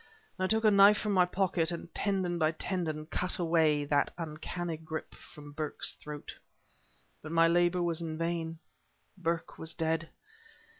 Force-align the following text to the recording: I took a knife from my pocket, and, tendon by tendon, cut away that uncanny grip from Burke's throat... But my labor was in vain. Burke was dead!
I 0.39 0.47
took 0.47 0.65
a 0.65 0.71
knife 0.71 0.97
from 0.97 1.11
my 1.11 1.25
pocket, 1.25 1.69
and, 1.69 1.93
tendon 1.93 2.39
by 2.39 2.53
tendon, 2.53 3.05
cut 3.05 3.37
away 3.37 3.85
that 3.85 4.11
uncanny 4.17 4.75
grip 4.77 5.13
from 5.13 5.51
Burke's 5.51 5.93
throat... 5.93 6.35
But 7.21 7.31
my 7.33 7.47
labor 7.47 7.83
was 7.83 8.01
in 8.01 8.17
vain. 8.17 8.57
Burke 9.15 9.59
was 9.59 9.75
dead! 9.75 10.09